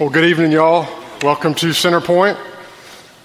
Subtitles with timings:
[0.00, 0.88] Well, good evening, y'all.
[1.22, 2.36] Welcome to Centerpoint.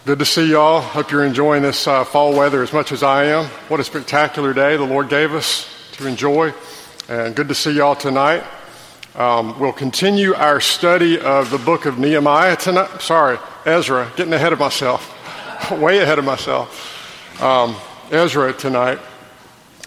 [0.05, 0.81] Good to see y'all.
[0.81, 3.45] Hope you're enjoying this uh, fall weather as much as I am.
[3.69, 6.53] What a spectacular day the Lord gave us to enjoy,
[7.07, 8.43] and good to see y'all tonight.
[9.15, 13.01] Um, we'll continue our study of the book of Nehemiah tonight.
[13.01, 17.41] Sorry, Ezra, getting ahead of myself, way ahead of myself.
[17.41, 17.75] Um,
[18.11, 18.99] Ezra tonight,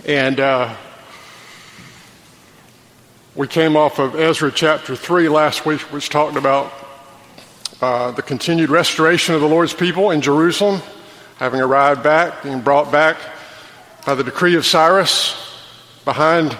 [0.04, 0.74] and uh,
[3.34, 6.70] we came off of Ezra chapter 3 last week, which talked about
[7.80, 10.82] uh, the continued restoration of the Lord's people in Jerusalem,
[11.36, 13.16] having arrived back, being brought back
[14.04, 15.34] by the decree of Cyrus.
[16.04, 16.54] Behind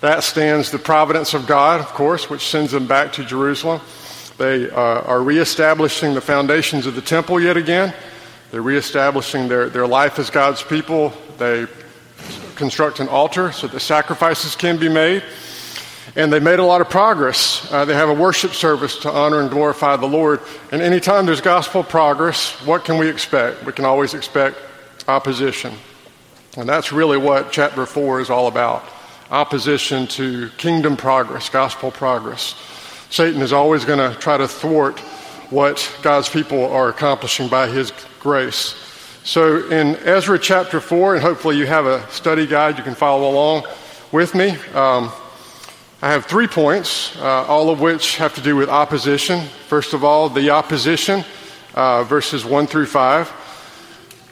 [0.00, 3.80] that stands the providence of God, of course, which sends them back to Jerusalem.
[4.36, 7.92] They uh, are reestablishing the foundations of the temple yet again.
[8.52, 11.12] They're reestablishing their, their life as God's people.
[11.38, 11.66] They
[12.54, 15.24] construct an altar so that sacrifices can be made.
[16.16, 17.70] And they made a lot of progress.
[17.70, 20.40] Uh, they have a worship service to honor and glorify the Lord.
[20.72, 23.64] And anytime there's gospel progress, what can we expect?
[23.64, 24.56] We can always expect
[25.06, 25.74] opposition.
[26.56, 28.84] And that's really what chapter 4 is all about
[29.30, 32.54] opposition to kingdom progress, gospel progress.
[33.10, 34.98] Satan is always going to try to thwart
[35.50, 38.74] what God's people are accomplishing by his grace.
[39.24, 43.30] So in Ezra chapter 4, and hopefully you have a study guide you can follow
[43.30, 43.66] along
[44.12, 44.56] with me.
[44.74, 45.12] Um,
[46.00, 49.48] I have three points, uh, all of which have to do with opposition.
[49.66, 51.24] First of all, the opposition,
[51.74, 53.28] uh, verses 1 through 5.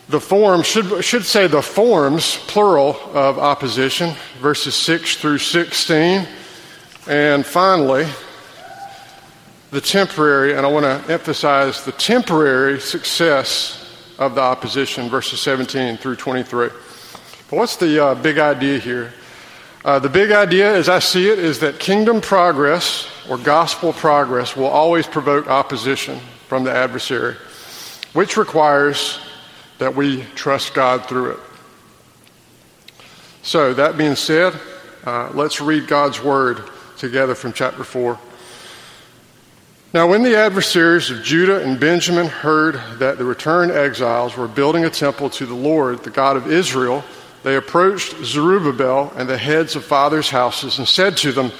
[0.08, 6.28] The form should, should say the forms, plural, of opposition, verses 6 through 16.
[7.08, 8.06] And finally,
[9.72, 13.84] the temporary, and I want to emphasize the temporary success
[14.20, 16.68] of the opposition, verses 17 through 23.
[16.68, 19.12] But what's the uh, big idea here?
[19.86, 24.56] Uh, the big idea, as I see it, is that kingdom progress or gospel progress
[24.56, 27.36] will always provoke opposition from the adversary,
[28.12, 29.20] which requires
[29.78, 31.38] that we trust God through it.
[33.42, 34.58] So, that being said,
[35.04, 38.18] uh, let's read God's word together from chapter 4.
[39.94, 44.84] Now, when the adversaries of Judah and Benjamin heard that the returned exiles were building
[44.84, 47.04] a temple to the Lord, the God of Israel,
[47.46, 51.52] they approached Zerubbabel and the heads of fathers' houses and said to them,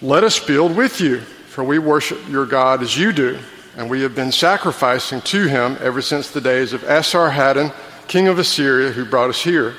[0.00, 3.38] Let us build with you, for we worship your God as you do,
[3.76, 7.74] and we have been sacrificing to him ever since the days of Esarhaddon,
[8.08, 9.74] king of Assyria, who brought us here.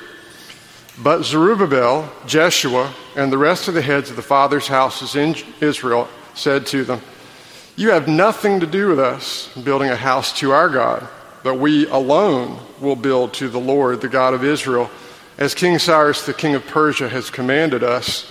[1.02, 6.06] But Zerubbabel, Jeshua, and the rest of the heads of the fathers' houses in Israel
[6.34, 7.00] said to them,
[7.74, 11.08] You have nothing to do with us building a house to our God,
[11.42, 14.88] but we alone will build to the Lord, the God of Israel
[15.38, 18.30] as King Cyrus, the king of Persia, has commanded us.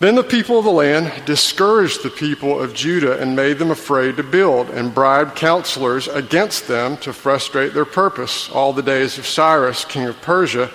[0.00, 4.16] Then the people of the land discouraged the people of Judah and made them afraid
[4.18, 9.26] to build, and bribed counselors against them to frustrate their purpose all the days of
[9.26, 10.70] Cyrus, king of Persia,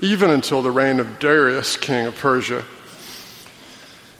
[0.00, 2.62] even until the reign of Darius, king of Persia.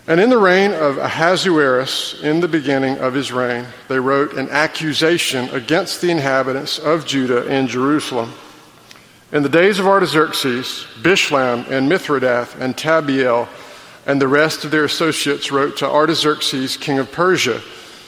[0.09, 4.49] And in the reign of Ahasuerus, in the beginning of his reign, they wrote an
[4.49, 8.33] accusation against the inhabitants of Judah and Jerusalem.
[9.31, 13.47] In the days of Artaxerxes, Bishlam and Mithredath and Tabeel
[14.07, 17.61] and the rest of their associates wrote to Artaxerxes, king of Persia.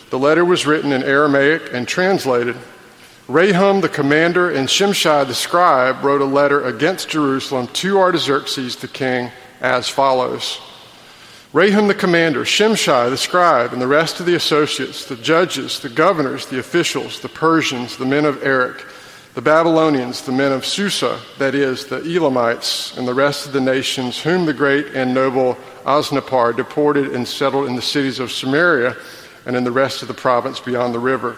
[0.08, 2.56] The letter was written in Aramaic and translated.
[3.28, 8.88] Rahum the commander, and Shimshai, the scribe, wrote a letter against Jerusalem to Artaxerxes, the
[8.88, 9.30] king,
[9.60, 10.58] as follows
[11.52, 15.88] Rahum the commander, Shimshai, the scribe, and the rest of the associates, the judges, the
[15.88, 18.86] governors, the officials, the Persians, the men of Erech,
[19.34, 23.60] the Babylonians, the men of Susa, that is, the Elamites, and the rest of the
[23.60, 28.96] nations whom the great and noble Osnappar deported and settled in the cities of Samaria
[29.46, 31.36] and in the rest of the province beyond the river.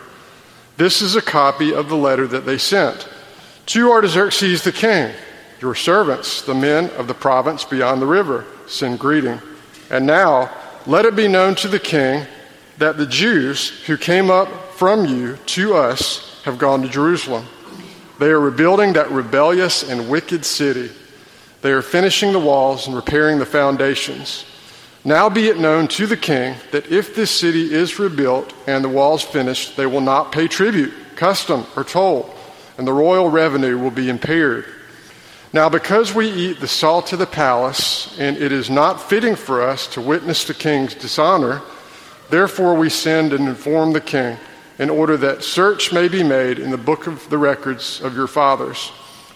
[0.79, 3.07] This is a copy of the letter that they sent.
[3.67, 5.15] To Artaxerxes the king,
[5.61, 9.39] your servants, the men of the province beyond the river, send greeting.
[9.91, 10.51] And now
[10.87, 12.27] let it be known to the king
[12.79, 17.47] that the Jews who came up from you to us have gone to Jerusalem
[18.23, 20.91] they are rebuilding that rebellious and wicked city.
[21.61, 24.45] They are finishing the walls and repairing the foundations.
[25.05, 28.89] Now be it known to the king that if this city is rebuilt and the
[28.89, 32.33] walls finished, they will not pay tribute, custom, or toll,
[32.79, 34.67] and the royal revenue will be impaired.
[35.53, 39.63] Now, because we eat the salt of the palace, and it is not fitting for
[39.63, 41.61] us to witness the king's dishonor,
[42.31, 44.39] therefore we send and inform the king
[44.83, 48.27] in order that search may be made in the book of the records of your
[48.27, 48.91] fathers.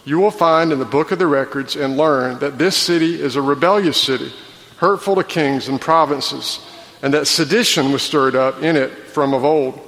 [0.04, 3.36] You will find in the book of the records and learn that this city is
[3.36, 4.32] a rebellious city,
[4.78, 6.66] hurtful to kings and provinces,
[7.00, 9.80] and that sedition was stirred up in it from of old.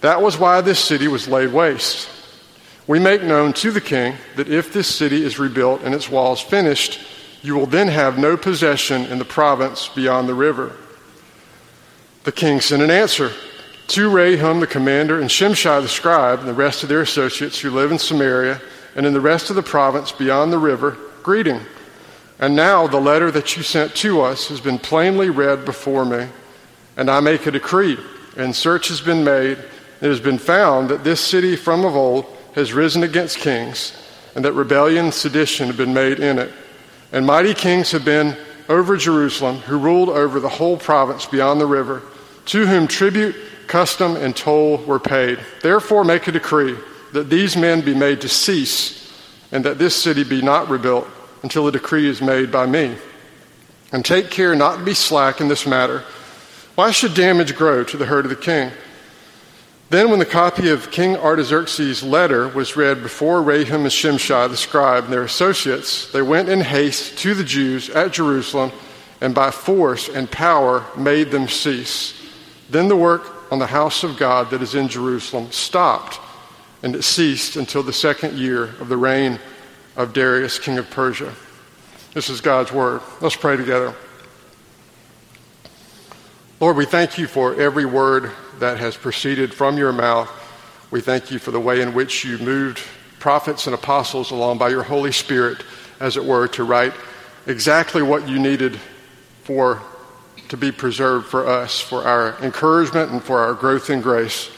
[0.00, 2.08] That was why this city was laid waste.
[2.86, 6.40] We make known to the king that if this city is rebuilt and its walls
[6.40, 6.98] finished,
[7.42, 10.74] you will then have no possession in the province beyond the river.
[12.24, 13.32] The king sent an answer
[13.88, 17.70] to Rehum the commander and Shimshai the scribe and the rest of their associates who
[17.70, 18.60] live in Samaria
[18.94, 21.60] and in the rest of the province beyond the river, greeting.
[22.38, 26.28] And now the letter that you sent to us has been plainly read before me,
[26.96, 27.98] and I make a decree,
[28.36, 29.58] and search has been made.
[30.00, 33.96] It has been found that this city from of old has risen against kings,
[34.34, 36.52] and that rebellion and sedition have been made in it.
[37.10, 38.36] And mighty kings have been
[38.68, 42.02] over Jerusalem, who ruled over the whole province beyond the river,
[42.46, 43.34] to whom tribute,
[43.68, 45.38] custom, and toll were paid.
[45.62, 46.76] Therefore, make a decree
[47.12, 49.12] that these men be made to cease,
[49.52, 51.06] and that this city be not rebuilt
[51.42, 52.96] until a decree is made by me.
[53.92, 56.04] And take care not to be slack in this matter.
[56.74, 58.70] Why should damage grow to the hurt of the king?
[59.90, 64.56] Then, when the copy of King Artaxerxes' letter was read before Rehum and Shimshai the
[64.56, 68.70] scribe and their associates, they went in haste to the Jews at Jerusalem
[69.20, 72.14] and by force and power made them cease.
[72.68, 76.20] Then the work on the house of God that is in Jerusalem stopped,
[76.82, 79.38] and it ceased until the second year of the reign
[79.96, 81.32] of Darius, king of Persia.
[82.14, 83.00] This is God's word.
[83.20, 83.94] Let's pray together.
[86.60, 90.30] Lord, we thank you for every word that has proceeded from your mouth.
[90.90, 92.80] We thank you for the way in which you moved
[93.18, 95.62] prophets and apostles along by your Holy Spirit,
[96.00, 96.94] as it were, to write
[97.46, 98.78] exactly what you needed
[99.42, 99.82] for
[100.48, 104.50] to be preserved for us, for our encouragement and for our growth in grace.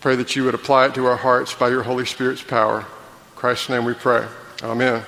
[0.00, 2.80] Pray that you would apply it to our hearts by your Holy Spirit's power.
[2.80, 2.86] In
[3.36, 4.26] Christ's name we pray.
[4.62, 5.02] Amen.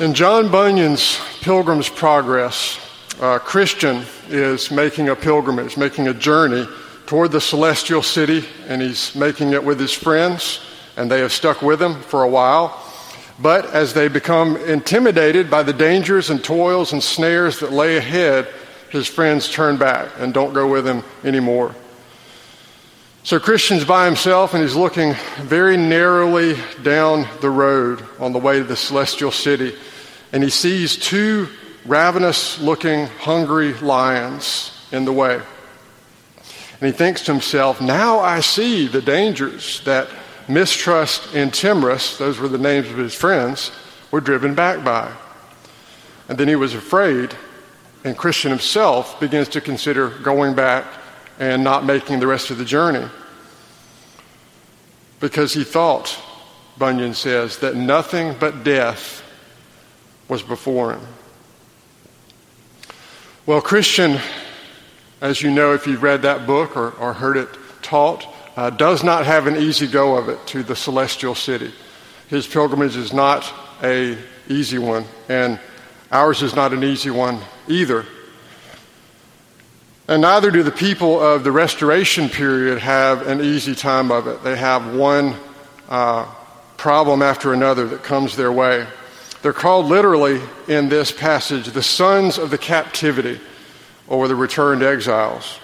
[0.00, 2.78] In John Bunyan's Pilgrim's Progress,
[3.20, 6.66] a Christian is making a pilgrimage, making a journey
[7.06, 10.60] toward the celestial city, and he's making it with his friends,
[10.96, 12.82] and they have stuck with him for a while.
[13.38, 18.48] But as they become intimidated by the dangers and toils and snares that lay ahead,
[18.90, 21.74] his friends turn back and don't go with him anymore.
[23.24, 28.58] So Christian's by himself and he's looking very narrowly down the road on the way
[28.58, 29.74] to the celestial city.
[30.32, 31.48] And he sees two
[31.84, 35.34] ravenous looking, hungry lions in the way.
[36.80, 40.08] And he thinks to himself, now I see the dangers that
[40.48, 43.72] mistrust and timorous, those were the names of his friends,
[44.10, 45.12] were driven back by.
[46.28, 47.34] And then he was afraid,
[48.04, 50.86] and Christian himself begins to consider going back
[51.38, 53.06] and not making the rest of the journey.
[55.20, 56.18] Because he thought,
[56.78, 59.22] Bunyan says, that nothing but death
[60.28, 61.06] was before him.
[63.46, 64.18] Well, Christian,
[65.20, 67.48] as you know if you've read that book or, or heard it
[67.80, 68.26] taught,
[68.56, 71.72] uh, does not have an easy go of it to the celestial city.
[72.28, 74.18] His pilgrimage is not a
[74.48, 75.60] easy one, and
[76.10, 78.06] ours is not an easy one either.
[80.08, 84.42] And neither do the people of the restoration period have an easy time of it.
[84.42, 85.34] They have one
[85.88, 86.32] uh,
[86.76, 88.86] problem after another that comes their way.
[89.42, 93.40] They're called literally in this passage the sons of the captivity
[94.06, 95.58] or the returned exiles.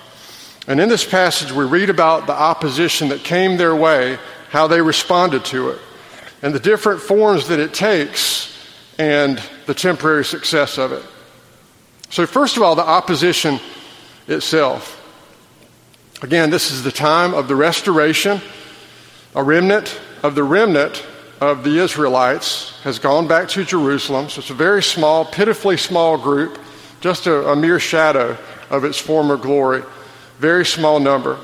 [0.67, 4.19] And in this passage, we read about the opposition that came their way,
[4.51, 5.81] how they responded to it,
[6.41, 8.57] and the different forms that it takes,
[8.99, 11.03] and the temporary success of it.
[12.11, 13.59] So, first of all, the opposition
[14.29, 14.99] itself.
[16.23, 18.41] Again, this is the time of the restoration.
[19.35, 21.05] A remnant of the remnant
[21.41, 24.29] of the Israelites has gone back to Jerusalem.
[24.29, 26.61] So it's a very small, pitifully small group,
[27.01, 28.39] just a, a mere shadow
[28.71, 29.83] of its former glory.
[30.39, 31.39] Very small number.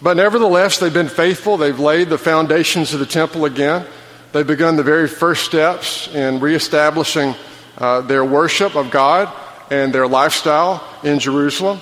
[0.00, 1.56] But nevertheless, they've been faithful.
[1.56, 3.86] They've laid the foundations of the temple again.
[4.32, 7.34] They've begun the very first steps in reestablishing
[7.78, 9.32] uh, their worship of God
[9.70, 11.80] and their lifestyle in Jerusalem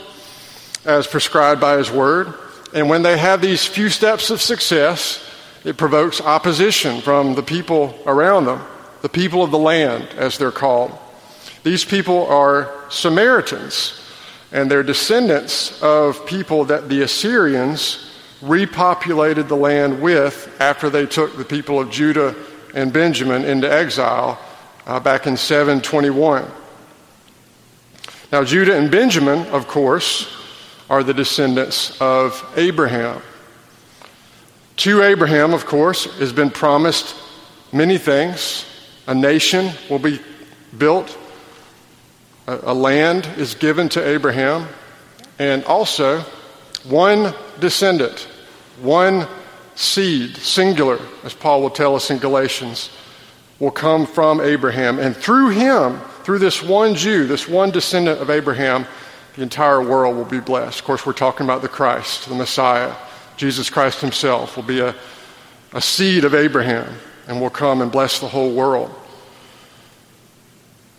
[0.84, 2.34] as prescribed by His Word.
[2.74, 5.24] And when they have these few steps of success,
[5.64, 8.60] it provokes opposition from the people around them,
[9.02, 10.96] the people of the land, as they're called.
[11.62, 14.00] These people are Samaritans,
[14.52, 21.36] and they're descendants of people that the Assyrians repopulated the land with after they took
[21.36, 22.34] the people of Judah
[22.74, 24.38] and Benjamin into exile
[24.86, 26.50] uh, back in 721.
[28.32, 30.36] Now, Judah and Benjamin, of course,
[30.88, 33.20] are the descendants of Abraham.
[34.78, 37.14] To Abraham, of course, has been promised
[37.72, 38.64] many things.
[39.06, 40.20] A nation will be
[40.78, 41.16] built,
[42.62, 44.68] a, land is given to Abraham,
[45.38, 46.20] And also,
[46.84, 48.28] one descendant,
[48.82, 49.26] one
[49.74, 52.90] seed, singular, as Paul will tell us in Galatians,
[53.58, 54.98] will come from Abraham.
[54.98, 58.86] And through him, through this one Jew, this one descendant of Abraham,
[59.36, 60.80] the entire world will be blessed.
[60.80, 62.94] Of course, we're talking about the Christ, the Messiah.
[63.36, 64.94] Jesus Christ himself will be a,
[65.72, 66.92] a seed of Abraham
[67.26, 68.94] and will come and bless the whole world.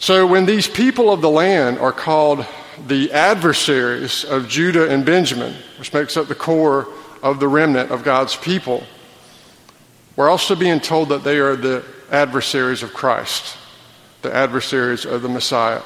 [0.02, 2.44] So when these people of the land are called
[2.88, 6.88] the adversaries of Judah and Benjamin, which makes up the core
[7.22, 8.84] of the remnant of God's people,
[10.16, 13.56] we're also being told that they are the adversaries of Christ,
[14.24, 15.84] the adversaries of the Messiah.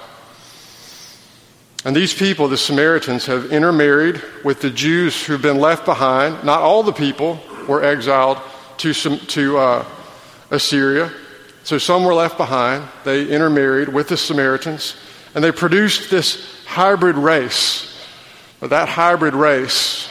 [1.84, 6.42] And these people, the Samaritans, have intermarried with the Jews who've been left behind.
[6.46, 8.40] Not all the people were exiled
[8.78, 9.86] to, to uh,
[10.52, 11.12] Assyria.
[11.66, 12.88] So some were left behind.
[13.06, 14.96] They intermarried with the Samaritans,
[15.34, 17.92] and they produced this hybrid race.
[18.60, 20.08] But that hybrid race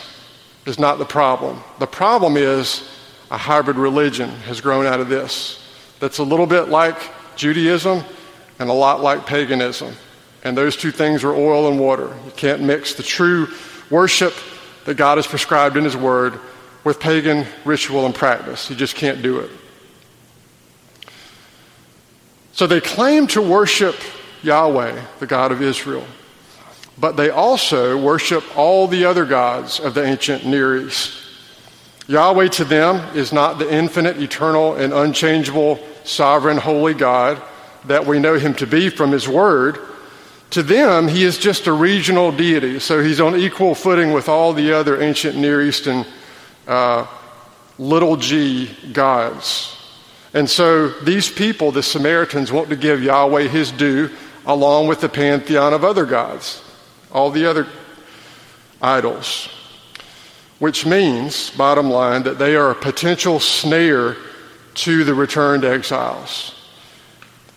[0.66, 1.62] is not the problem.
[1.78, 2.82] The problem is
[3.30, 5.64] a hybrid religion has grown out of this
[6.00, 6.96] that's a little bit like
[7.36, 8.02] Judaism
[8.58, 9.94] and a lot like paganism.
[10.42, 12.12] And those two things are oil and water.
[12.26, 13.46] You can't mix the true
[13.90, 14.34] worship
[14.86, 16.40] that God has prescribed in His Word
[16.82, 18.68] with pagan ritual and practice.
[18.68, 19.52] You just can't do it.
[22.54, 23.96] So they claim to worship
[24.44, 26.06] Yahweh, the God of Israel,
[26.96, 31.20] but they also worship all the other gods of the ancient Near East.
[32.06, 37.42] Yahweh to them is not the infinite, eternal, and unchangeable, sovereign, holy God
[37.86, 39.80] that we know him to be from his word.
[40.50, 44.52] To them, he is just a regional deity, so he's on equal footing with all
[44.52, 46.06] the other ancient Near Eastern
[46.68, 47.04] uh,
[47.78, 49.83] little g gods.
[50.34, 54.10] And so these people, the Samaritans, want to give Yahweh his due
[54.44, 56.62] along with the pantheon of other gods,
[57.12, 57.68] all the other
[58.82, 59.48] idols.
[60.58, 64.16] Which means, bottom line, that they are a potential snare
[64.74, 66.54] to the returned exiles.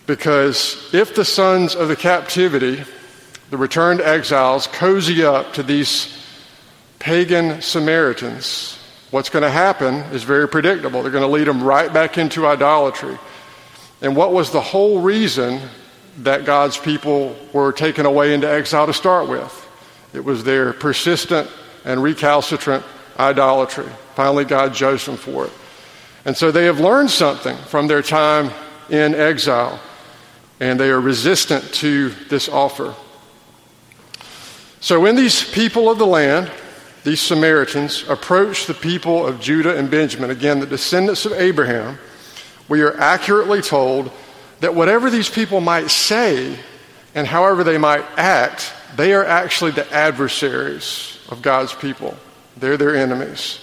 [0.06, 2.84] Because if the sons of the captivity,
[3.50, 6.16] the returned exiles, cozy up to these
[6.98, 8.77] pagan Samaritans,
[9.10, 11.02] what's going to happen is very predictable.
[11.02, 13.18] They're going to lead them right back into idolatry.
[14.00, 15.60] And what was the whole reason
[16.18, 19.68] that God's people were taken away into exile to start with?
[20.12, 21.50] It was their persistent
[21.84, 22.84] and recalcitrant
[23.18, 23.88] idolatry.
[24.14, 25.52] Finally, God judged them for it.
[26.24, 28.50] And so they have learned something from their time
[28.90, 29.80] in exile
[30.60, 32.94] and they are resistant to this offer.
[34.80, 36.50] So when these people of the land,
[37.08, 41.98] these Samaritans, approach the people of Judah and Benjamin, again, the descendants of Abraham,
[42.68, 44.10] we are accurately told
[44.60, 46.58] that whatever these people might say
[47.14, 52.14] and however they might act, they are actually the adversaries of God's people.
[52.58, 53.58] They're their enemies.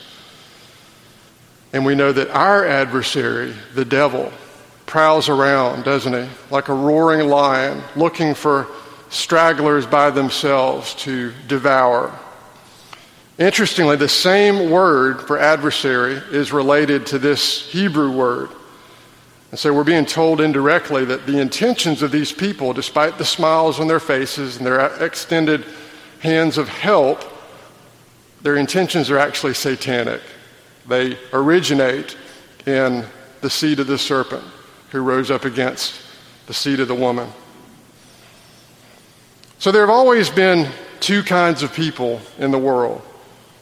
[1.71, 4.33] And we know that our adversary, the devil,
[4.87, 6.27] prowls around, doesn't he?
[6.49, 8.65] Like a roaring lion looking for
[9.11, 12.11] stragglers by themselves to devour.
[13.37, 18.49] Interestingly, the same word for adversary is related to this Hebrew word.
[19.51, 23.79] And so we're being told indirectly that the intentions of these people, despite the smiles
[23.79, 25.65] on their faces and their extended
[26.21, 27.23] hands of help,
[28.41, 30.21] their intentions are actually satanic.
[30.87, 32.15] They originate
[32.65, 33.05] in
[33.41, 34.43] the seed of the serpent
[34.91, 36.01] who rose up against
[36.47, 37.27] the seed of the woman.
[39.59, 43.01] So there have always been two kinds of people in the world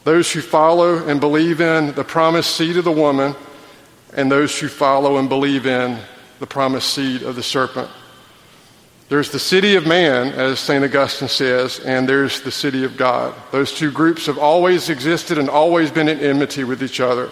[0.04, 3.36] those who follow and believe in the promised seed of the woman,
[4.16, 5.98] and those who follow and believe in
[6.40, 7.90] the promised seed of the serpent.
[9.10, 10.84] There's the city of man, as St.
[10.84, 13.34] Augustine says, and there's the city of God.
[13.52, 17.30] Those two groups have always existed and always been in enmity with each other.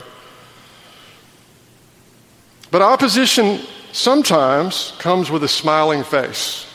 [2.70, 3.60] But opposition
[3.92, 6.66] sometimes comes with a smiling face.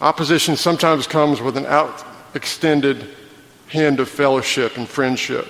[0.00, 2.04] Opposition sometimes comes with an out
[2.34, 3.08] extended
[3.68, 5.46] hand of fellowship and friendship.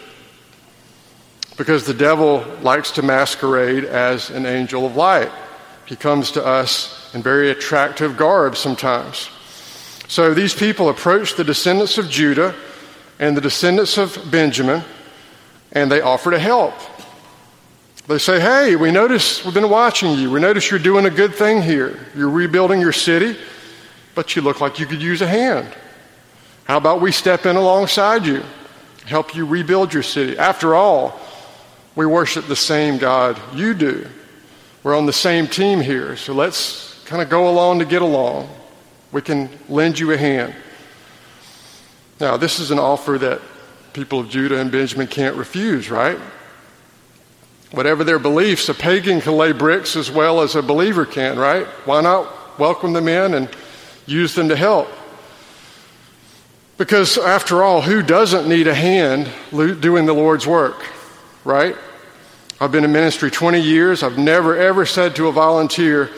[1.56, 5.30] Because the devil likes to masquerade as an angel of light.
[5.86, 9.30] He comes to us in very attractive garb sometimes.
[10.08, 12.54] So these people approach the descendants of Judah
[13.18, 14.82] and the descendants of Benjamin,
[15.72, 16.74] and they offer to help.
[18.06, 20.30] They say, Hey, we notice, we've been watching you.
[20.30, 22.06] We notice you're doing a good thing here.
[22.16, 23.36] You're rebuilding your city,
[24.14, 25.68] but you look like you could use a hand.
[26.68, 28.44] How about we step in alongside you,
[29.06, 30.36] help you rebuild your city?
[30.36, 31.18] After all,
[31.96, 34.06] we worship the same God you do.
[34.82, 38.50] We're on the same team here, so let's kind of go along to get along.
[39.12, 40.54] We can lend you a hand.
[42.20, 43.40] Now, this is an offer that
[43.94, 46.18] people of Judah and Benjamin can't refuse, right?
[47.70, 51.64] Whatever their beliefs, a pagan can lay bricks as well as a believer can, right?
[51.86, 53.48] Why not welcome them in and
[54.04, 54.88] use them to help?
[56.78, 60.86] Because after all, who doesn't need a hand doing the Lord's work,
[61.44, 61.76] right?
[62.60, 64.04] I've been in ministry 20 years.
[64.04, 66.08] I've never ever said to a volunteer,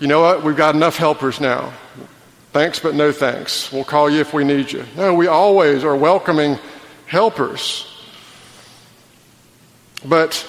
[0.00, 1.72] you know what, we've got enough helpers now.
[2.52, 3.70] Thanks, but no thanks.
[3.72, 4.84] We'll call you if we need you.
[4.96, 6.58] No, we always are welcoming
[7.06, 7.86] helpers.
[10.04, 10.44] But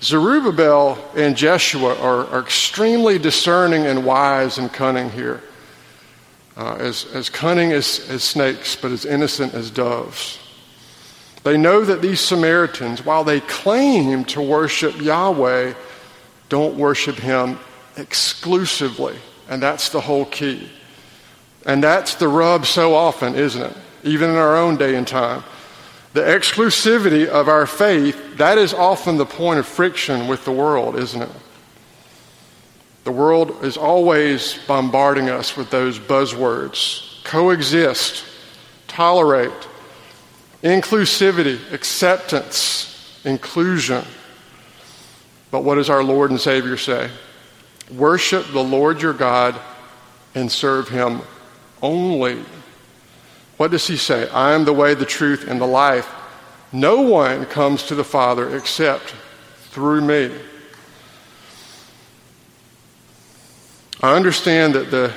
[0.00, 5.42] Zerubbabel and Jeshua are, are extremely discerning and wise and cunning here.
[6.56, 10.38] Uh, as, as cunning as, as snakes, but as innocent as doves.
[11.42, 15.74] They know that these Samaritans, while they claim to worship Yahweh,
[16.48, 17.58] don't worship Him
[17.96, 19.16] exclusively.
[19.48, 20.70] And that's the whole key.
[21.66, 23.76] And that's the rub so often, isn't it?
[24.04, 25.42] Even in our own day and time.
[26.12, 30.96] The exclusivity of our faith, that is often the point of friction with the world,
[30.96, 31.30] isn't it?
[33.04, 38.24] The world is always bombarding us with those buzzwords coexist,
[38.86, 39.50] tolerate,
[40.62, 44.04] inclusivity, acceptance, inclusion.
[45.50, 47.10] But what does our Lord and Savior say?
[47.90, 49.58] Worship the Lord your God
[50.34, 51.20] and serve him
[51.82, 52.42] only.
[53.56, 54.28] What does he say?
[54.30, 56.10] I am the way, the truth, and the life.
[56.72, 59.14] No one comes to the Father except
[59.70, 60.34] through me.
[64.04, 65.14] I understand that the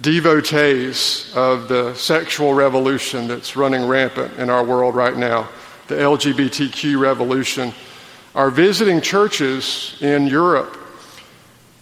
[0.00, 5.48] devotees of the sexual revolution that's running rampant in our world right now,
[5.86, 7.72] the LGBTQ revolution,
[8.34, 10.76] are visiting churches in Europe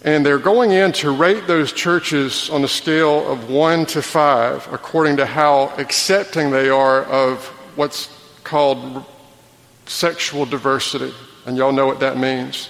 [0.03, 4.71] and they're going in to rate those churches on a scale of one to five
[4.71, 9.03] according to how accepting they are of what's called
[9.87, 11.15] sexual diversity.
[11.47, 12.69] And y'all know what that means.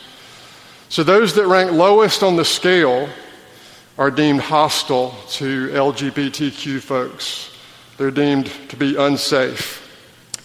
[0.91, 3.08] So those that rank lowest on the scale
[3.97, 7.57] are deemed hostile to LGBTQ folks.
[7.97, 9.80] They're deemed to be unsafe.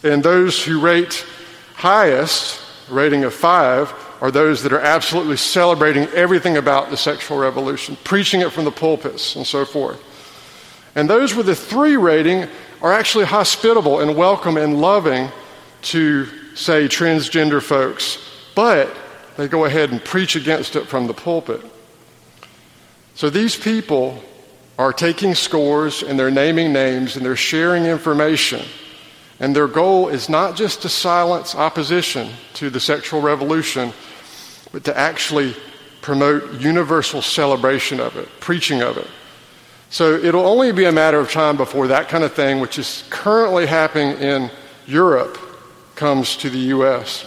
[0.04, 1.26] And those who rate
[1.74, 7.98] highest, rating of five, are those that are absolutely celebrating everything about the sexual revolution,
[8.04, 10.04] preaching it from the pulpits and so forth.
[10.96, 12.48] And those with a three rating
[12.82, 15.30] are actually hospitable and welcome and loving
[15.84, 18.18] to, say, transgender folks,
[18.56, 18.94] but
[19.38, 21.62] they go ahead and preach against it from the pulpit.
[23.20, 24.24] So these people
[24.78, 28.66] are taking scores and they're naming names and they're sharing information.
[29.42, 33.92] And their goal is not just to silence opposition to the sexual revolution,
[34.72, 35.54] but to actually
[36.00, 39.08] promote universal celebration of it, preaching of it.
[39.90, 43.04] So it'll only be a matter of time before that kind of thing, which is
[43.10, 44.50] currently happening in
[44.88, 45.38] Europe,
[45.96, 47.26] comes to the U.S.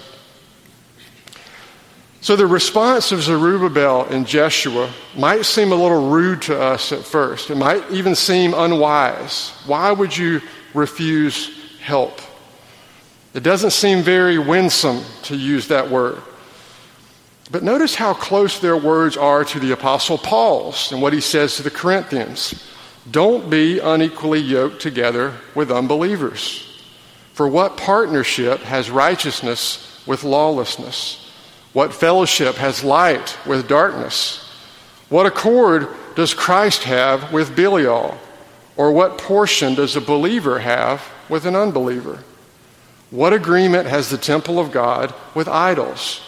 [2.22, 7.02] So the response of Zerubbabel and Jeshua might seem a little rude to us at
[7.02, 7.50] first.
[7.50, 9.52] It might even seem unwise.
[9.66, 10.40] Why would you
[10.72, 12.20] refuse help?
[13.34, 16.22] It doesn't seem very winsome to use that word.
[17.50, 21.56] But notice how close their words are to the Apostle Paul's and what he says
[21.56, 22.70] to the Corinthians.
[23.10, 26.80] Don't be unequally yoked together with unbelievers.
[27.32, 31.21] For what partnership has righteousness with lawlessness?
[31.72, 34.38] What fellowship has light with darkness?
[35.08, 38.18] What accord does Christ have with Belial?
[38.76, 42.22] Or what portion does a believer have with an unbeliever?
[43.10, 46.20] What agreement has the temple of God with idols?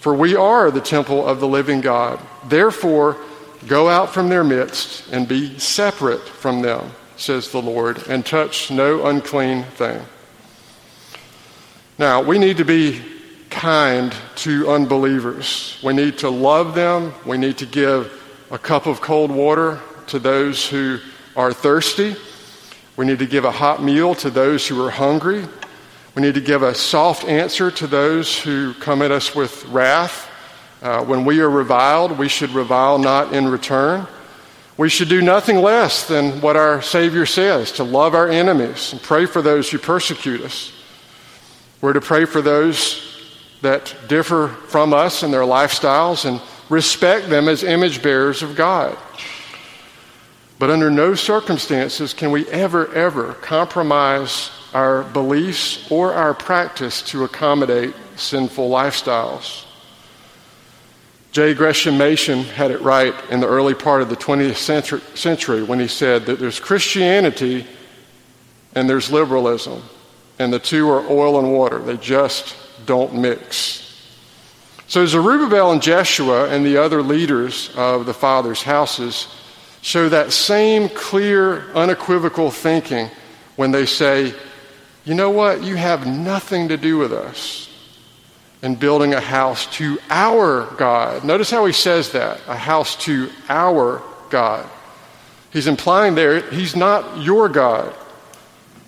[0.00, 2.20] For we are the temple of the living God.
[2.46, 3.16] Therefore,
[3.66, 8.70] go out from their midst and be separate from them, says the Lord, and touch
[8.70, 10.00] no unclean thing.
[11.98, 13.02] Now, we need to be
[13.50, 15.78] kind to unbelievers.
[15.82, 17.14] We need to love them.
[17.24, 18.12] We need to give
[18.50, 20.98] a cup of cold water to those who
[21.34, 22.16] are thirsty.
[22.96, 25.46] We need to give a hot meal to those who are hungry.
[26.14, 30.30] We need to give a soft answer to those who come at us with wrath.
[30.80, 34.06] Uh, when we are reviled, we should revile not in return.
[34.78, 39.02] We should do nothing less than what our Savior says to love our enemies and
[39.02, 40.72] pray for those who persecute us.
[41.80, 43.05] We're to pray for those
[43.66, 48.96] that differ from us in their lifestyles and respect them as image bearers of God.
[50.60, 57.24] But under no circumstances can we ever, ever compromise our beliefs or our practice to
[57.24, 59.64] accommodate sinful lifestyles.
[61.32, 61.52] J.
[61.52, 65.88] Gresham Machen had it right in the early part of the 20th century when he
[65.88, 67.66] said that there's Christianity
[68.76, 69.82] and there's liberalism,
[70.38, 71.80] and the two are oil and water.
[71.80, 73.82] They just don't mix.
[74.88, 79.26] So Zerubbabel and Jeshua and the other leaders of the fathers' houses
[79.82, 83.10] show that same clear, unequivocal thinking
[83.56, 84.32] when they say,
[85.04, 87.68] you know what, you have nothing to do with us
[88.62, 91.24] in building a house to our God.
[91.24, 94.68] Notice how he says that a house to our God.
[95.52, 97.94] He's implying there, he's not your God.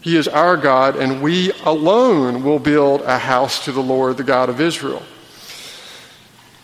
[0.00, 4.24] He is our God, and we alone will build a house to the Lord, the
[4.24, 5.02] God of Israel.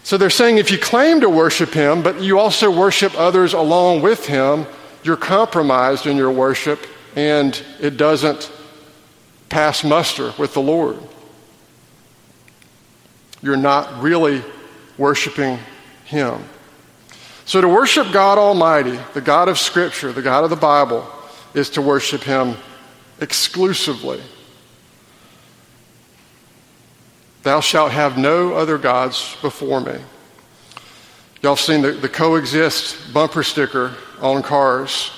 [0.05, 4.03] So they're saying if you claim to worship him, but you also worship others along
[4.03, 4.67] with him,
[5.03, 8.53] you're compromised in your worship and it doesn't
[9.49, 10.99] pass muster with the Lord.
[13.41, 14.43] You're not really
[14.99, 15.59] worshiping
[16.05, 16.43] him.
[17.47, 21.07] So to worship God Almighty, the God of Scripture, the God of the Bible,
[21.55, 22.57] is to worship him
[23.21, 24.21] exclusively.
[27.43, 29.97] Thou shalt have no other gods before me.
[31.43, 35.11] Y'all seen the, the coexist bumper sticker on cars.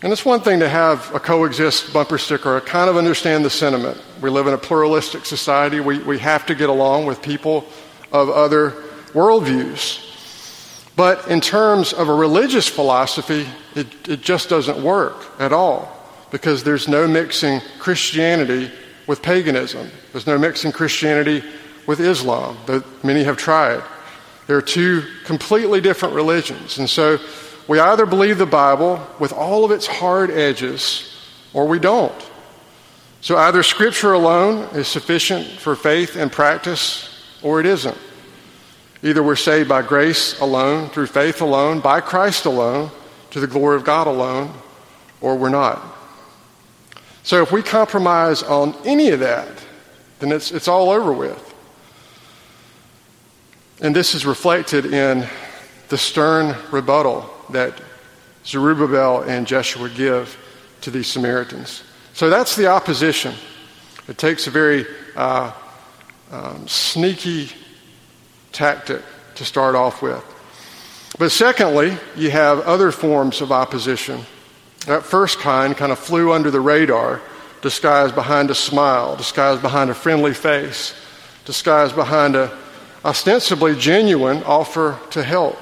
[0.00, 2.56] And it's one thing to have a coexist bumper sticker.
[2.56, 4.00] I kind of understand the sentiment.
[4.20, 5.80] We live in a pluralistic society.
[5.80, 7.66] We, we have to get along with people
[8.12, 8.70] of other
[9.12, 10.04] worldviews.
[10.94, 15.95] But in terms of a religious philosophy, it, it just doesn't work at all
[16.30, 18.70] because there's no mixing Christianity
[19.06, 19.90] with paganism.
[20.12, 21.42] There's no mixing Christianity
[21.86, 23.82] with Islam that many have tried.
[24.46, 26.78] There are two completely different religions.
[26.78, 27.18] And so
[27.68, 31.12] we either believe the Bible with all of its hard edges
[31.52, 32.14] or we don't.
[33.20, 37.12] So either Scripture alone is sufficient for faith and practice
[37.42, 37.96] or it isn't.
[39.02, 42.90] Either we're saved by grace alone, through faith alone, by Christ alone,
[43.30, 44.52] to the glory of God alone,
[45.20, 45.95] or we're not.
[47.26, 49.48] So if we compromise on any of that,
[50.20, 51.54] then it's, it's all over with.
[53.80, 55.26] And this is reflected in
[55.88, 57.74] the stern rebuttal that
[58.44, 60.38] Zerubbabel and Jeshua give
[60.82, 61.82] to these Samaritans.
[62.12, 63.34] So that's the opposition.
[64.06, 64.86] It takes a very
[65.16, 65.50] uh,
[66.30, 67.50] um, sneaky
[68.52, 69.02] tactic
[69.34, 70.24] to start off with.
[71.18, 74.24] But secondly, you have other forms of opposition
[74.86, 77.20] that first kind kind of flew under the radar,
[77.60, 80.94] disguised behind a smile, disguised behind a friendly face,
[81.44, 82.56] disguised behind a
[83.04, 85.58] ostensibly genuine offer to help.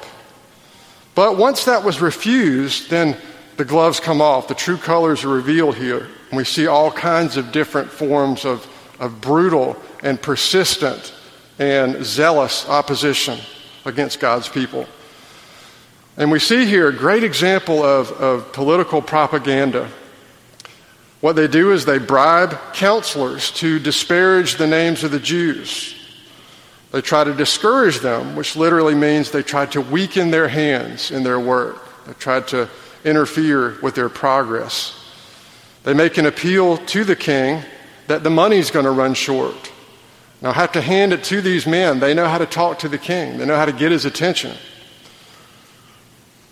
[1.14, 3.16] But once that was refused, then
[3.56, 4.48] the gloves come off.
[4.48, 6.08] The true colors are revealed here.
[6.30, 8.66] And we see all kinds of different forms of,
[8.98, 11.14] of brutal and persistent
[11.58, 13.38] and zealous opposition
[13.84, 14.87] against God's people.
[16.16, 19.90] And we see here a great example of, of political propaganda.
[21.20, 25.94] What they do is they bribe counselors to disparage the names of the Jews.
[26.92, 31.24] They try to discourage them, which literally means they try to weaken their hands in
[31.24, 31.83] their work.
[32.07, 32.68] They try to
[33.05, 35.00] interfere with their progress.
[35.83, 37.62] They make an appeal to the king
[38.07, 39.72] that the money's going to run short.
[40.40, 41.98] Now, I have to hand it to these men.
[41.98, 44.55] They know how to talk to the king, they know how to get his attention.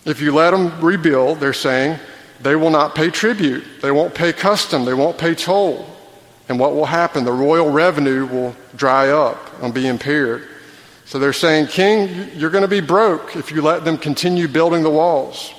[0.04, 1.98] If you let them rebuild, they're saying
[2.40, 5.86] they will not pay tribute, they won't pay custom, they won't pay toll.
[6.48, 7.24] And what will happen?
[7.24, 10.48] The royal revenue will dry up and be impaired.
[11.04, 14.82] So they're saying, King, you're going to be broke if you let them continue building
[14.82, 15.52] the walls.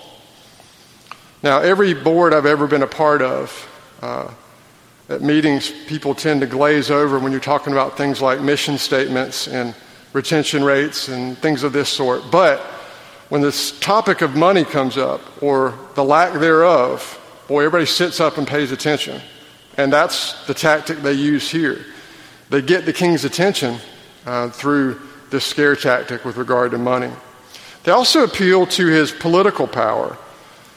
[1.41, 3.69] Now, every board I've ever been a part of,
[4.01, 4.31] uh,
[5.09, 9.47] at meetings, people tend to glaze over when you're talking about things like mission statements
[9.47, 9.75] and
[10.13, 12.23] retention rates and things of this sort.
[12.31, 12.61] But
[13.29, 18.37] when this topic of money comes up or the lack thereof, boy, everybody sits up
[18.37, 19.21] and pays attention.
[19.77, 21.85] And that's the tactic they use here.
[22.49, 23.77] They get the king's attention
[24.25, 27.11] uh, through this scare tactic with regard to money.
[27.83, 30.17] They also appeal to his political power,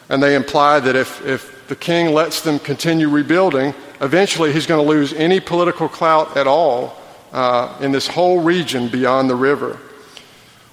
[0.09, 4.85] and they imply that if, if the king lets them continue rebuilding, eventually he's going
[4.85, 6.97] to lose any political clout at all
[7.33, 9.79] uh, in this whole region beyond the river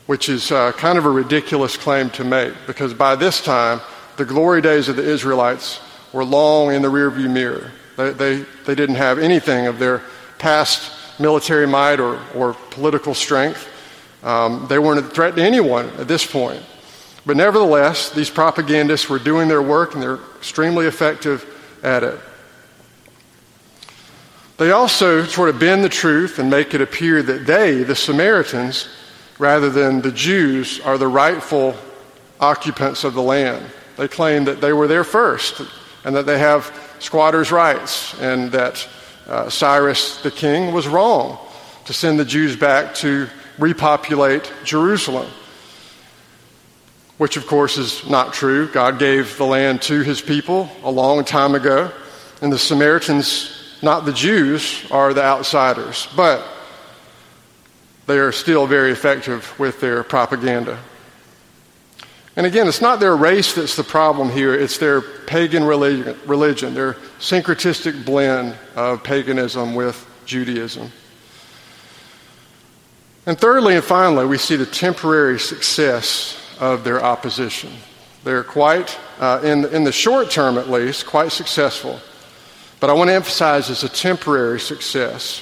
[0.05, 3.79] which is uh, kind of a ridiculous claim to make because by this time,
[4.17, 5.79] the glory days of the Israelites
[6.11, 7.71] were long in the rearview mirror.
[7.97, 10.01] They, they, they didn't have anything of their
[10.37, 13.67] past military might or, or political strength.
[14.23, 16.61] Um, they weren't a threat to anyone at this point.
[17.25, 21.45] But nevertheless, these propagandists were doing their work and they're extremely effective
[21.83, 22.19] at it.
[24.57, 28.87] They also sort of bend the truth and make it appear that they, the Samaritans,
[29.39, 31.75] rather than the Jews are the rightful
[32.39, 33.65] occupants of the land.
[33.97, 35.61] They claim that they were there first
[36.03, 38.87] and that they have squatters' rights and that
[39.27, 41.37] uh, Cyrus the king was wrong
[41.85, 43.27] to send the Jews back to
[43.59, 45.29] repopulate Jerusalem.
[47.17, 48.67] Which, of course, is not true.
[48.67, 51.91] God gave the land to his people a long time ago,
[52.41, 56.07] and the Samaritans, not the Jews, are the outsiders.
[56.15, 56.43] But
[58.07, 60.79] they are still very effective with their propaganda.
[62.35, 66.93] And again, it's not their race that's the problem here, it's their pagan religion, their
[67.19, 70.91] syncretistic blend of paganism with Judaism.
[73.25, 77.71] And thirdly and finally, we see the temporary success of their opposition.
[78.23, 81.99] They're quite, uh, in, in the short term at least, quite successful.
[82.79, 85.41] But I want to emphasize it's a temporary success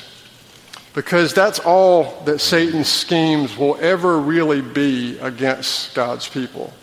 [0.94, 6.74] because that's all that Satan's schemes will ever really be against God's people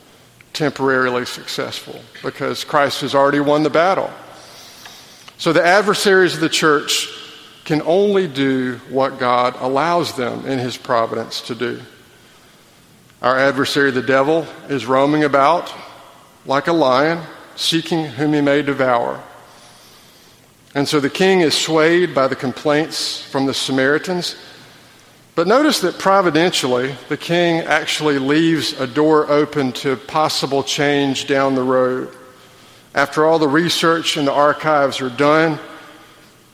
[0.53, 4.11] temporarily successful because Christ has already won the battle.
[5.37, 7.09] So the adversaries of the church
[7.64, 11.81] can only do what God allows them in his providence to do.
[13.21, 15.73] Our adversary, the devil, is roaming about
[16.47, 17.21] like a lion,
[17.57, 19.23] seeking whom he may devour.
[20.79, 24.37] And so the king is swayed by the complaints from the Samaritans
[25.38, 31.55] but notice that providentially, the king actually leaves a door open to possible change down
[31.55, 32.12] the road.
[32.93, 35.61] After all the research and the archives are done,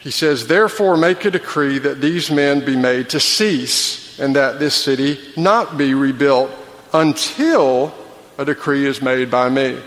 [0.00, 4.58] he says, Therefore, make a decree that these men be made to cease and that
[4.58, 6.50] this city not be rebuilt
[6.92, 7.94] until
[8.36, 9.80] a decree is made by me.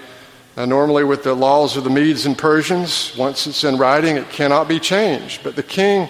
[0.58, 4.32] Now, normally, with the laws of the Medes and Persians, once it's in writing, it
[4.32, 5.44] cannot be changed.
[5.44, 6.10] But the king,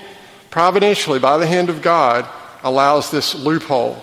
[0.50, 2.26] providentially, by the hand of God,
[2.64, 4.02] allows this loophole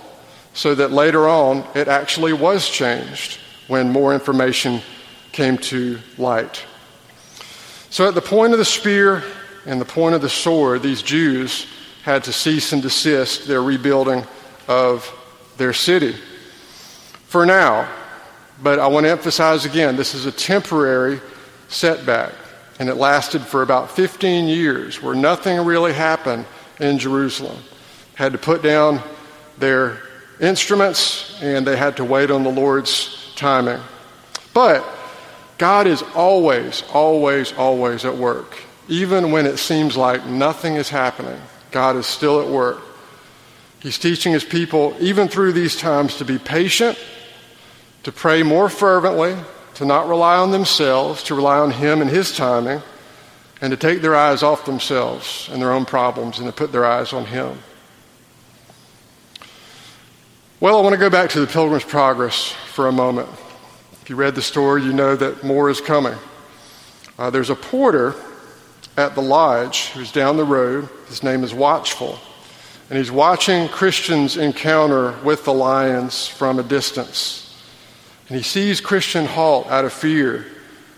[0.52, 4.82] so that later on it actually was changed when more information
[5.32, 6.62] came to light.
[7.88, 9.24] So, at the point of the spear
[9.64, 11.66] and the point of the sword, these Jews
[12.02, 14.26] had to cease and desist their rebuilding
[14.68, 15.10] of
[15.56, 16.14] their city.
[17.28, 17.88] For now,
[18.62, 21.20] but I want to emphasize again this is a temporary
[21.68, 22.32] setback,
[22.78, 26.46] and it lasted for about 15 years where nothing really happened
[26.80, 27.58] in Jerusalem
[28.14, 29.00] had to put down
[29.58, 29.98] their
[30.40, 33.80] instruments and they had to wait on the Lord's timing.
[34.52, 34.84] But
[35.58, 38.56] God is always, always, always at work.
[38.88, 41.40] Even when it seems like nothing is happening,
[41.70, 42.82] God is still at work.
[43.80, 46.98] He's teaching his people, even through these times, to be patient,
[48.04, 49.36] to pray more fervently,
[49.74, 52.80] to not rely on themselves, to rely on him and his timing,
[53.60, 56.84] and to take their eyes off themselves and their own problems and to put their
[56.84, 57.58] eyes on him.
[60.60, 63.28] Well, I want to go back to the Pilgrim's Progress for a moment.
[64.02, 66.14] If you read the story, you know that more is coming.
[67.18, 68.14] Uh, there's a porter
[68.96, 70.88] at the lodge who's down the road.
[71.08, 72.18] His name is Watchful.
[72.90, 77.43] And he's watching Christians encounter with the lions from a distance.
[78.28, 80.46] And he sees Christian halt out of fear.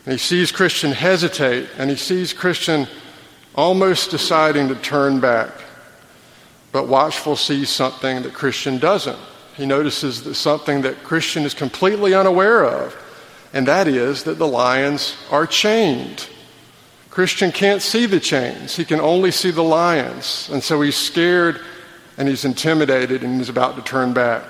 [0.04, 1.68] And he sees Christian hesitate.
[1.78, 2.86] And he sees Christian
[3.54, 5.50] almost deciding to turn back.
[6.72, 9.18] But Watchful sees something that Christian doesn't
[9.56, 12.94] he notices that something that Christian is completely unaware of,
[13.54, 16.28] and that is that the lions are chained.
[17.10, 20.50] Christian can't see the chains, he can only see the lions.
[20.52, 21.60] And so he's scared
[22.18, 24.44] and he's intimidated and he's about to turn back.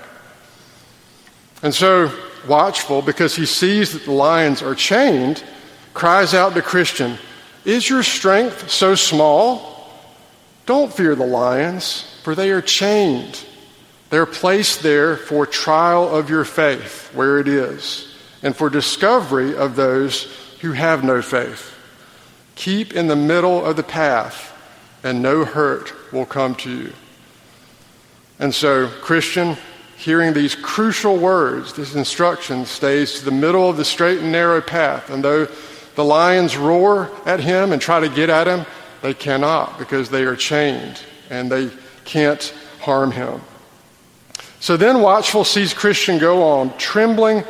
[1.63, 2.11] And so,
[2.45, 5.43] watchful, because he sees that the lions are chained,
[5.93, 7.17] cries out to Christian,
[7.65, 9.91] Is your strength so small?
[10.65, 13.43] Don't fear the lions, for they are chained.
[14.09, 19.75] They're placed there for trial of your faith, where it is, and for discovery of
[19.75, 20.25] those
[20.61, 21.73] who have no faith.
[22.55, 24.53] Keep in the middle of the path,
[25.03, 26.93] and no hurt will come to you.
[28.39, 29.57] And so, Christian,
[29.97, 34.61] hearing these crucial words, this instruction stays to the middle of the straight and narrow
[34.61, 35.09] path.
[35.09, 35.47] And though
[35.95, 38.65] the lions roar at him and try to get at him,
[39.01, 41.71] they cannot because they are chained and they
[42.05, 43.41] can't harm him.
[44.59, 47.43] So then Watchful sees Christian go on, trembling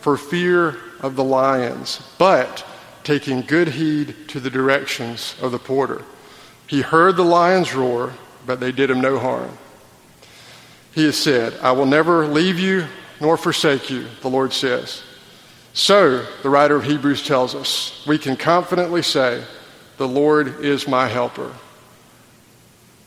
[0.00, 2.64] for fear of the lions, but
[3.04, 6.04] taking good heed to the directions of the porter.
[6.66, 8.12] He heard the lions roar,
[8.44, 9.56] but they did him no harm.
[10.94, 12.86] He has said, I will never leave you
[13.20, 15.02] nor forsake you, the Lord says.
[15.74, 19.42] So, the writer of Hebrews tells us, we can confidently say,
[19.96, 21.54] The Lord is my helper.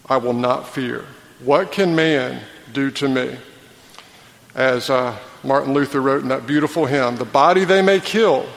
[0.08, 1.06] I will not fear.
[1.44, 2.42] What can man
[2.74, 3.38] do to me?
[4.56, 8.48] As uh, Martin Luther wrote in that beautiful hymn, the body they may kill,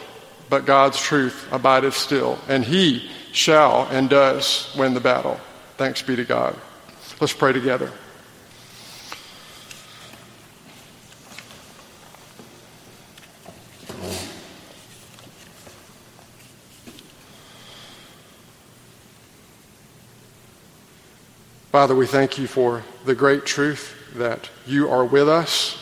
[0.48, 5.38] but God's truth abideth still, and he shall and does win the battle.
[5.76, 6.56] Thanks be to God.
[7.20, 7.92] Let's pray together.
[21.70, 25.76] Father, we thank you for the great truth that you are with us.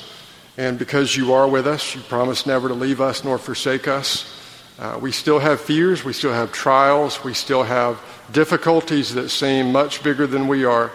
[0.56, 4.32] And because you are with us, you promise never to leave us nor forsake us.
[4.80, 9.70] Uh, we still have fears, we still have trials, we still have difficulties that seem
[9.70, 10.90] much bigger than we are.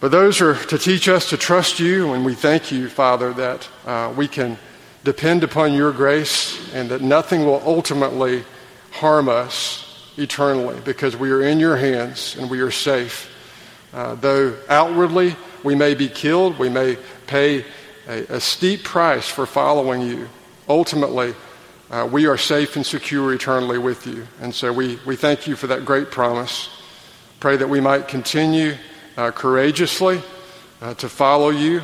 [0.00, 3.68] But those are to teach us to trust you, and we thank you, Father, that
[3.84, 4.56] uh, we can
[5.04, 8.44] depend upon your grace and that nothing will ultimately
[8.90, 13.28] harm us eternally because we are in your hands and we are safe.
[13.92, 17.64] Uh, though outwardly we may be killed, we may pay
[18.08, 20.28] a, a steep price for following you.
[20.68, 21.34] Ultimately,
[21.90, 24.26] uh, we are safe and secure eternally with you.
[24.40, 26.70] And so we, we thank you for that great promise.
[27.38, 28.76] Pray that we might continue
[29.16, 30.22] uh, courageously
[30.80, 31.82] uh, to follow you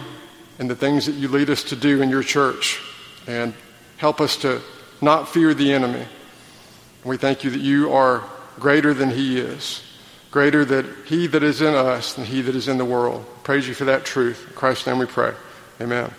[0.58, 2.80] and the things that you lead us to do in your church.
[3.26, 3.52] And
[3.98, 4.62] help us to
[5.02, 6.06] not fear the enemy.
[7.04, 8.24] We thank you that you are
[8.58, 9.82] greater than he is
[10.30, 13.24] greater that he that is in us than he that is in the world.
[13.42, 14.46] Praise you for that truth.
[14.48, 15.34] In Christ's name we pray.
[15.80, 16.12] Amen.